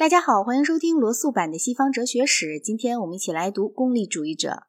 [0.00, 2.58] 大家好，欢迎收听罗素版的西方哲学史。
[2.58, 4.62] 今天我们一起来读功利主义者。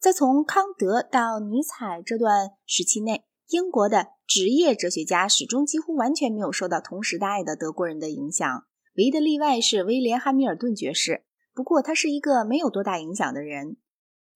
[0.00, 8.64] 在从康德到尼采这段时期内，英国的职业哲学家始终几乎完全没有受到同时代的德国人的影响。
[8.96, 13.76] 唯一的例外是威廉·汉密尔顿爵士，不过他是一个没有多大影响的人。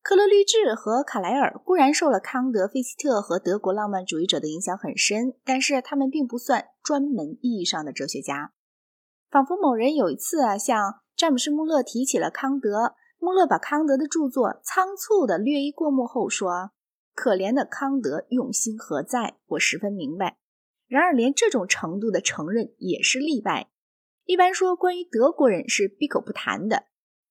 [0.03, 8.53] 克勒律治和卡莱尔固然受了康德、费希特和德国浪漫主义者的影响很深，但是他们并不算专门意义上的哲学家。
[9.31, 12.95] 仿佛某人有一次啊，向詹姆斯·穆勒提起了康德。
[13.19, 16.71] 穆勒把康德的著作仓促地略一过目后说
[17.15, 19.39] ：“可怜的康德，用心何在？
[19.47, 20.37] 我十分明白。
[20.87, 23.69] 然而，连这种程度的承认也是例外。
[24.27, 26.85] 一般说，关于德国人是闭口不谈的。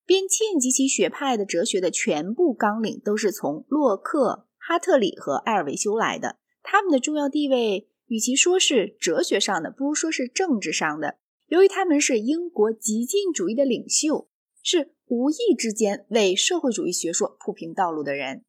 [0.06, 6.38] 边沁及其学派的哲学的全部纲领都是从洛克、哈特里和埃尔维修来的。
[6.64, 11.18] 他们的重要地位，与其说是哲学上的，不如说是政治上的。”
[11.48, 14.28] 由于他们是英国极进主义的领袖，
[14.64, 18.44] 是无意之间为社会主义学说铺平道路的人。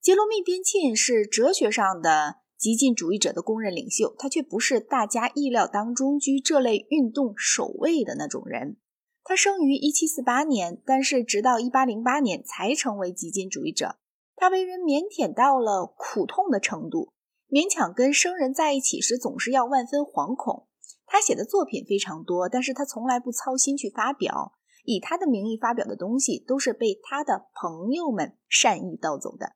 [0.00, 8.76] 杰罗密·边沁是哲学上的极进主义者的公认领袖，他却不是大家意料当中居这类运动首位的那种人。
[9.22, 13.96] 他生于1748年，但是直到1808年才成为极进主义者。
[14.36, 17.14] 他为人腼腆到了苦痛的程度，
[17.48, 20.66] 勉强跟生人在一起时总是要万分惶恐。
[21.14, 24.54] 他写的作品非常多，但是他从来不操心去发表。
[24.82, 29.52] 以他的名义发表的东西，都是被他的朋友们善意盗走的。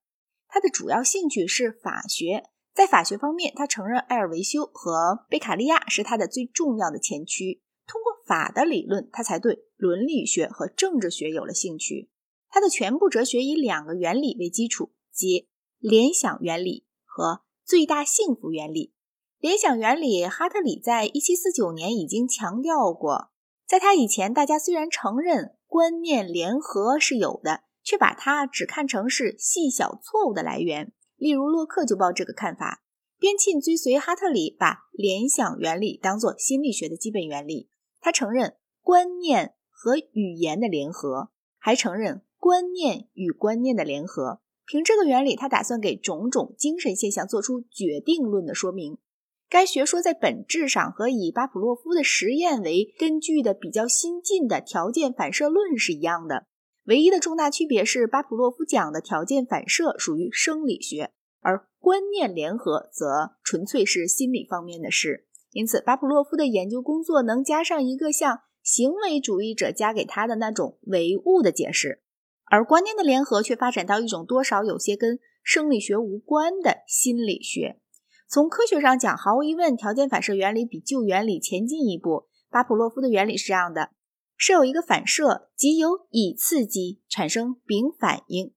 [0.47, 7.61] 他的主要兴趣是法学，在法学方面，他承认埃尔维修和贝卡利亚是他的最重要的前驱。
[7.89, 12.09] 通过法的理论，他才对伦理学和政治学有了兴趣。
[12.51, 15.49] 他的全部哲学以两个原理为基础，即
[15.81, 18.95] 联想原理和最大幸福原理。
[19.41, 23.31] 联想原理，哈特里在一七四九年已经强调过。
[23.69, 30.93] 在他以前，大家虽然承认观念联合是有的，却把它只看成是细小错误的来源。
[31.15, 32.83] 例如，洛克就抱这个看法。
[33.21, 37.71] 边沁追随哈特里，把联想原理当作心理学的基本原理。
[38.01, 44.41] 他承认观念和语言的联合，还承认观念与观念的联合。
[44.67, 48.99] 凭这个原理，他打算给种种精神现象做出决定论的说明。
[49.51, 56.45] 该学说在本质上和以巴甫洛夫的实验为根据的比较新进的条件反射论是一样的，
[56.85, 65.27] 唯一的重大区别是巴甫洛夫讲的条件反射属于生理学，而观念联合则纯粹是心理方面的事。
[65.53, 72.03] 因此，巴甫洛夫的研究工作能加上一个像行为主义者加给他的那种唯物的解释，
[72.45, 77.81] 而观念的联合却发展到一种多少有些跟生理学无关的心理学。
[78.31, 82.27] 从科学上讲，毫无疑问，条件反射原理比旧原理前进一步。
[82.51, 83.93] 巴甫洛夫的原理是这样的：
[84.37, 88.53] 设有一个反射，即由乙刺激产生丙反应。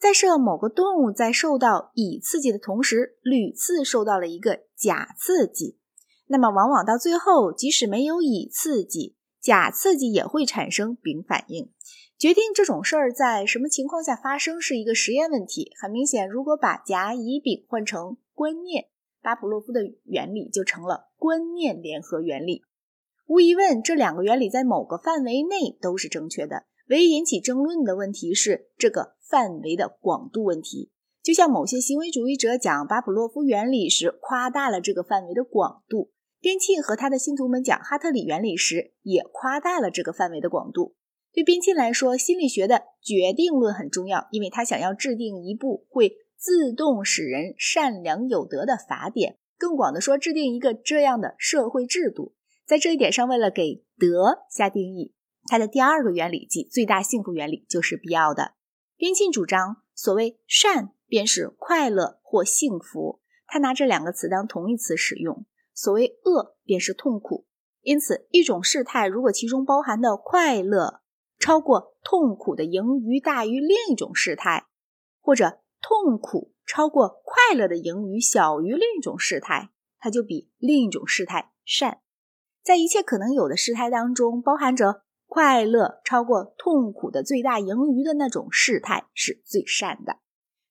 [0.00, 5.78] 再设某个动物在受到乙刺激的同时，屡次受到了一个甲刺激，
[6.26, 11.70] 那么往往到最后，即使没有乙刺激，甲刺激也会产生丙反应。
[12.18, 15.70] 决定这种事儿在什么情况下发生是一个实验问题。
[15.80, 18.88] 很明显，如果把甲、乙、丙换成观念。
[19.24, 22.62] 巴甫洛夫的原理就成了观念联合原理。
[23.26, 26.64] 无疑问，这两个原理在某个范围内都是正确的。
[26.90, 30.90] 唯一引起争论的问题是这个范围的广度问题。
[31.22, 40.94] 就像某些行为主义者讲巴甫洛夫原理时夸大了这个范围的广度，边沁和他的信徒们讲哈特里原理时也夸大了这个范围的广度。
[41.32, 46.18] 对边沁来说，心理学的决定论很重要，因为他想要制定一部会。
[46.44, 52.34] 自动使人善良有德的法典，更广的说，制定一个这样的社会制度。
[52.66, 55.14] 在这一点上，为了给德下定义，
[55.46, 58.52] 它的第二个原理即最大幸福原理就是必要的。
[58.98, 67.46] 边沁主张，所谓善便是快乐或幸福，他拿这两个词当同义词使用；所谓恶便是痛苦。
[67.80, 71.00] 因此，一种事态如果其中包含的快乐
[71.38, 74.66] 超过痛苦的盈余大于另一种事态，
[75.22, 82.00] 或者痛苦超过快乐的盈余小于另一种事态，它就比另一种事态善。
[82.62, 90.20] 在一切可能有的事态当中，包含着快乐超过痛苦的最大盈余的那种事态是最善的。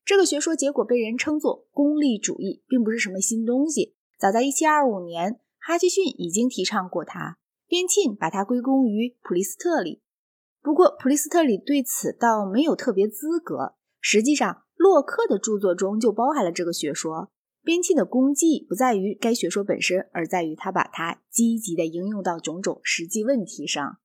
[0.04, 3.96] 这个学说结果被人称作功利主义，并不是什么新东西。
[4.18, 7.38] 早在1725年，哈基逊已经提倡过它。
[7.68, 10.02] 边沁把它归功于普利斯特里，
[10.64, 13.76] 不过普利斯特里对此倒没有特别资格。
[14.02, 14.63] 实际上。
[14.84, 17.32] 洛克的著作中就包含了这个学说。
[17.64, 24.00] 边沁的功绩不在于该学说本身，而在于他把它积极的应用到种种实际问题上。